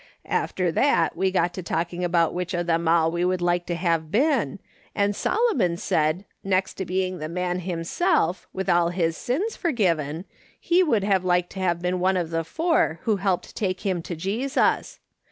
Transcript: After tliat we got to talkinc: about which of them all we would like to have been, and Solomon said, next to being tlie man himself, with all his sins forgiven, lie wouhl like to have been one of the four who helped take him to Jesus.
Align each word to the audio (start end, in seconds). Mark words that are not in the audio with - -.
After 0.25 0.73
tliat 0.73 1.15
we 1.15 1.29
got 1.29 1.53
to 1.53 1.61
talkinc: 1.61 2.03
about 2.03 2.33
which 2.33 2.55
of 2.55 2.65
them 2.65 2.87
all 2.87 3.11
we 3.11 3.23
would 3.23 3.39
like 3.39 3.67
to 3.67 3.75
have 3.75 4.09
been, 4.09 4.57
and 4.95 5.15
Solomon 5.15 5.77
said, 5.77 6.25
next 6.43 6.73
to 6.77 6.85
being 6.85 7.19
tlie 7.19 7.29
man 7.29 7.59
himself, 7.59 8.47
with 8.51 8.67
all 8.67 8.89
his 8.89 9.15
sins 9.15 9.55
forgiven, 9.55 10.25
lie 10.71 10.77
wouhl 10.81 11.23
like 11.23 11.49
to 11.49 11.59
have 11.59 11.83
been 11.83 11.99
one 11.99 12.17
of 12.17 12.31
the 12.31 12.43
four 12.43 12.99
who 13.03 13.17
helped 13.17 13.55
take 13.55 13.81
him 13.81 14.01
to 14.01 14.15
Jesus. 14.15 14.99